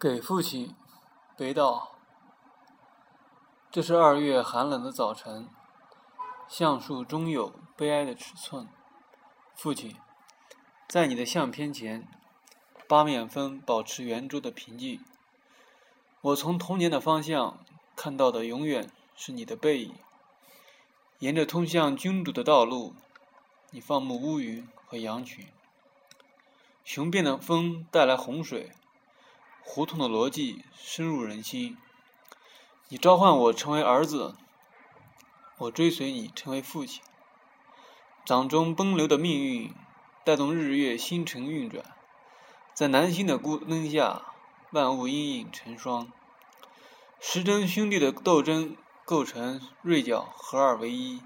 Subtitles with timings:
[0.00, 0.76] 给父亲，
[1.36, 1.98] 北岛。
[3.68, 5.48] 这是二月寒冷的早晨，
[6.46, 8.68] 橡树终有悲哀的尺寸。
[9.56, 9.96] 父亲，
[10.86, 12.06] 在你的相片前，
[12.86, 15.04] 八面峰保持圆桌的平静。
[16.20, 17.58] 我从童年的方向
[17.96, 19.96] 看到的，永远是你的背影。
[21.18, 22.94] 沿着通向君主的道路，
[23.72, 25.48] 你放牧乌云和羊群。
[26.84, 28.70] 雄辩的风带来洪水。
[29.70, 31.76] 胡同的逻辑深入人心。
[32.88, 34.34] 你召唤我成为儿子，
[35.58, 37.02] 我追随你成为父亲。
[38.24, 39.74] 掌中奔流的命运
[40.24, 41.84] 带动日月星辰运转，
[42.72, 44.22] 在南星的孤灯下，
[44.70, 46.10] 万物阴影成双。
[47.20, 51.20] 时针兄弟的斗争构成锐角合二为一，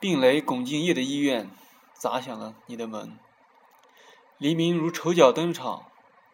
[0.00, 1.50] 病雷拱进夜的医院，
[1.92, 3.18] 砸响了你的门。
[4.38, 5.84] 黎明如丑角登场。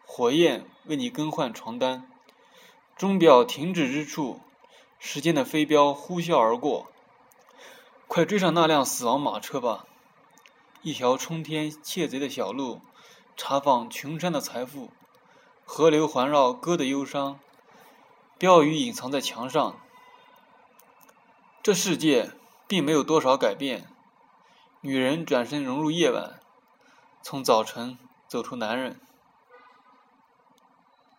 [0.05, 2.09] 火焰为你更换床单，
[2.95, 4.41] 钟表停止之处，
[4.99, 6.87] 时间的飞镖呼啸而过。
[8.07, 9.87] 快追上那辆死亡马车吧！
[10.83, 12.81] 一条冲天窃贼的小路，
[13.35, 14.91] 查访群山的财富，
[15.65, 17.39] 河流环绕歌的忧伤，
[18.37, 19.79] 标语隐藏在墙上。
[21.63, 22.31] 这世界
[22.67, 23.87] 并没有多少改变，
[24.81, 26.39] 女人转身融入夜晚，
[27.23, 28.99] 从早晨走出男人。